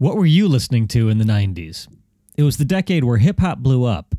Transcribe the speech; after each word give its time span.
What 0.00 0.16
were 0.16 0.24
you 0.24 0.48
listening 0.48 0.88
to 0.88 1.10
in 1.10 1.18
the 1.18 1.26
90s? 1.26 1.86
It 2.34 2.42
was 2.42 2.56
the 2.56 2.64
decade 2.64 3.04
where 3.04 3.18
hip 3.18 3.38
hop 3.38 3.58
blew 3.58 3.84
up 3.84 4.14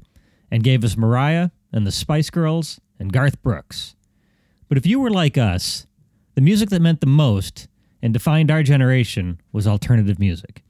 and 0.52 0.64
gave 0.64 0.84
us 0.84 0.96
Mariah 0.96 1.50
and 1.74 1.88
the 1.88 1.92
Spice 1.92 2.30
Girls 2.30 2.80
and 3.00 3.12
Garth 3.12 3.42
Brooks. 3.42 3.96
But 4.70 4.78
if 4.78 4.86
you 4.86 5.00
were 5.00 5.10
like 5.10 5.40
us, 5.40 5.88
the 6.36 6.42
music 6.42 6.70
that 6.70 6.84
meant 6.84 7.02
the 7.02 7.08
most 7.08 7.68
and 8.00 8.14
defined 8.14 8.52
our 8.52 8.62
generation 8.62 9.42
was 9.52 9.66
alternative 9.66 10.20
music. 10.20 10.62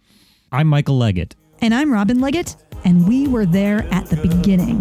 I'm 0.49 0.67
Michael 0.67 0.97
Leggett. 0.97 1.35
And 1.59 1.73
I'm 1.73 1.91
Robin 1.91 2.21
Leggett, 2.21 2.55
and 2.85 3.05
we 3.05 3.27
were 3.27 3.45
there 3.45 3.85
at 3.91 4.05
the 4.05 4.15
beginning. 4.15 4.80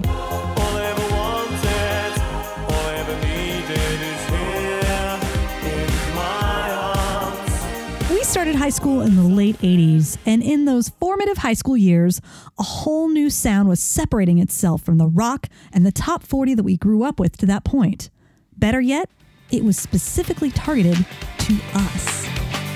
Started 8.50 8.64
high 8.64 8.70
school 8.70 9.00
in 9.00 9.14
the 9.14 9.22
late 9.22 9.56
80s, 9.58 10.18
and 10.26 10.42
in 10.42 10.64
those 10.64 10.88
formative 10.88 11.36
high 11.36 11.52
school 11.52 11.76
years, 11.76 12.20
a 12.58 12.64
whole 12.64 13.08
new 13.08 13.30
sound 13.30 13.68
was 13.68 13.78
separating 13.78 14.38
itself 14.38 14.82
from 14.82 14.98
the 14.98 15.06
rock 15.06 15.46
and 15.72 15.86
the 15.86 15.92
top 15.92 16.24
40 16.24 16.54
that 16.54 16.64
we 16.64 16.76
grew 16.76 17.04
up 17.04 17.20
with 17.20 17.36
to 17.36 17.46
that 17.46 17.62
point. 17.62 18.10
Better 18.56 18.80
yet, 18.80 19.08
it 19.52 19.62
was 19.62 19.78
specifically 19.78 20.50
targeted 20.50 20.96
to 20.96 21.60
us. 21.74 22.26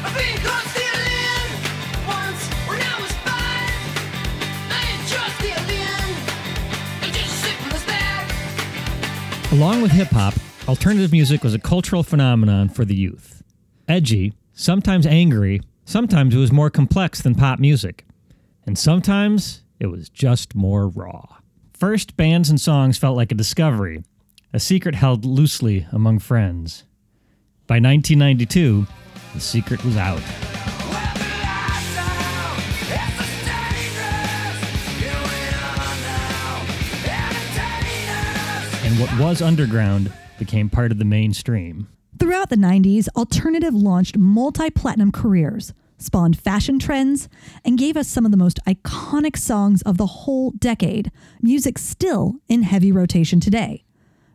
I've 0.05 0.16
been 0.16 0.37
caught 0.46 0.65
stealing 0.66 1.51
once 2.06 2.46
when 2.68 2.80
I 2.80 3.01
was 3.01 3.12
five. 3.27 3.74
I 4.70 4.79
ain't 4.93 5.09
just 5.09 5.34
stealing, 5.38 6.15
I'm 7.02 7.12
just 7.12 7.43
simple 7.43 7.74
as 7.74 7.84
that. 7.87 9.51
Along 9.51 9.82
with 9.82 9.91
hip 9.91 10.10
hop, 10.12 10.34
alternative 10.68 11.10
music 11.10 11.43
was 11.43 11.52
a 11.52 11.59
cultural 11.59 12.04
phenomenon 12.04 12.68
for 12.68 12.84
the 12.84 12.95
youth. 12.95 13.43
Edgy, 13.88 14.34
sometimes 14.55 15.07
angry, 15.07 15.61
sometimes 15.85 16.35
it 16.35 16.39
was 16.39 16.53
more 16.53 16.71
complex 16.71 17.21
than 17.21 17.35
pop 17.35 17.59
music, 17.59 18.07
and 18.65 18.79
sometimes 18.79 19.63
it 19.79 19.89
was 19.89 20.09
just 20.09 20.55
more 20.55 20.89
raw. 20.89 21.27
First, 21.74 22.16
bands 22.16 22.49
and 22.49 22.61
songs 22.61 22.96
felt 22.96 23.16
like 23.16 23.33
a 23.33 23.35
discovery, 23.35 24.05
a 24.52 24.61
secret 24.61 24.95
held 24.95 25.24
loosely 25.24 25.87
among 25.93 26.21
friends. 26.21 26.85
By 27.66 27.80
1992, 27.80 28.87
the 29.35 29.41
secret 29.41 29.85
was 29.85 29.96
out. 29.96 30.23
And 38.85 39.01
what 39.01 39.18
was 39.18 39.43
underground 39.43 40.13
became 40.39 40.71
part 40.71 40.93
of 40.93 40.99
the 40.99 41.05
mainstream. 41.05 41.89
Throughout 42.18 42.48
the 42.48 42.57
90s, 42.57 43.09
alternative 43.16 43.74
launched 43.74 44.16
multi 44.16 44.70
platinum 44.70 45.10
careers, 45.10 45.74
spawned 45.98 46.38
fashion 46.38 46.79
trends, 46.79 47.29
and 47.65 47.79
gave 47.79 47.96
us 47.96 48.09
some 48.09 48.24
of 48.24 48.30
the 48.30 48.37
most 48.37 48.60
iconic 48.66 49.37
songs 49.37 49.82
of 49.82 49.96
the 49.96 50.06
whole 50.06 50.52
decade, 50.52 51.10
music 51.43 51.76
still 51.79 52.37
in 52.48 52.62
heavy 52.62 52.93
rotation 52.93 53.40
today. 53.40 53.84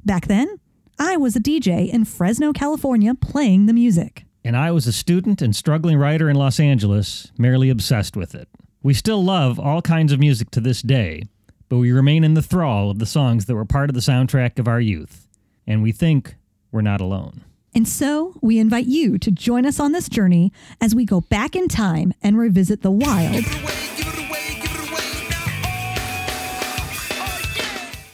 Back 0.04 0.28
then, 0.28 0.60
I 0.98 1.16
was 1.16 1.36
a 1.36 1.40
DJ 1.40 1.90
in 1.90 2.04
Fresno, 2.04 2.52
California, 2.52 3.16
playing 3.16 3.66
the 3.66 3.74
music. 3.74 4.26
And 4.44 4.58
I 4.58 4.72
was 4.72 4.86
a 4.86 4.94
student 4.94 5.42
and 5.42 5.56
struggling 5.56 5.98
writer 5.98 6.30
in 6.30 6.36
Los 6.36 6.60
Angeles, 6.60 7.32
merely 7.38 7.70
obsessed 7.70 8.18
with 8.18 8.36
it. 8.36 8.50
We 8.84 8.94
still 8.94 9.24
love 9.24 9.60
all 9.60 9.82
kinds 9.82 10.12
of 10.12 10.20
music 10.20 10.52
to 10.52 10.62
this 10.62 10.82
day, 10.82 11.24
but 11.70 11.78
we 11.78 11.92
remain 11.92 12.24
in 12.24 12.34
the 12.34 12.42
thrall 12.42 12.90
of 12.90 13.00
the 13.00 13.06
songs 13.06 13.46
that 13.46 13.56
were 13.56 13.66
part 13.66 13.90
of 13.90 13.94
the 13.94 14.02
soundtrack 14.02 14.60
of 14.60 14.68
our 14.68 14.82
youth. 14.82 15.28
And 15.68 15.82
we 15.82 15.92
think 15.92 16.36
we're 16.72 16.82
not 16.82 17.02
alone. 17.02 17.44
And 17.76 17.88
so, 17.88 18.34
we 18.42 18.58
invite 18.60 18.88
you 18.88 19.18
to 19.20 19.30
join 19.32 19.66
us 19.66 19.80
on 19.80 19.92
this 19.92 20.10
journey 20.10 20.52
as 20.82 20.96
we 20.96 21.06
go 21.06 21.22
back 21.22 21.56
in 21.56 21.68
time 21.68 22.14
and 22.22 22.38
revisit 22.38 22.82
the 22.82 22.92
wild, 22.92 23.44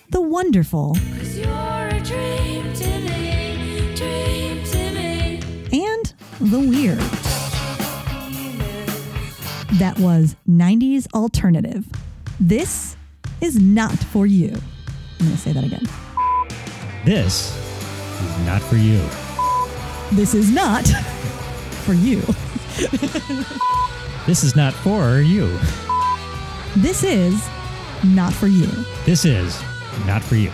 the 0.10 0.22
wonderful. 0.22 0.98
you're 1.34 1.88
a 1.88 2.02
dream 2.04 2.74
to 2.74 3.00
me, 3.00 3.94
dream 3.96 4.64
to 4.66 4.92
me. 4.92 5.42
and 5.72 6.14
the 6.42 6.60
weird. 6.60 7.00
That 9.80 9.98
was 10.00 10.36
90s 10.48 11.08
alternative. 11.14 11.86
This 12.40 12.96
is 13.42 13.58
not 13.60 13.94
for 13.94 14.26
you. 14.26 14.50
I'm 14.50 15.26
going 15.26 15.32
to 15.32 15.38
say 15.38 15.54
that 15.54 15.64
again. 15.64 15.84
This 17.06 17.56
is 18.22 18.46
not 18.46 18.62
for 18.62 18.76
you. 18.76 19.02
This 20.12 20.34
is 20.34 20.52
not 20.52 20.88
for 21.84 21.94
you. 21.94 22.22
This 24.26 24.44
is 24.44 24.56
not 24.56 24.74
for 24.74 25.20
you. 25.20 25.48
This 26.76 27.04
is 27.04 27.48
not 28.04 28.34
for 28.34 28.48
you. 28.48 28.68
This 29.06 29.26
is 29.26 29.62
not 30.06 30.24
for 30.24 30.36
you. 30.36 30.52